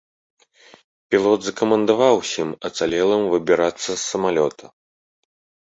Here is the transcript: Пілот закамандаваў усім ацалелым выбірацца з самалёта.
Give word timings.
Пілот 1.11 1.39
закамандаваў 1.47 2.13
усім 2.23 2.49
ацалелым 2.71 3.23
выбірацца 3.37 3.87
з 3.95 4.01
самалёта. 4.11 4.65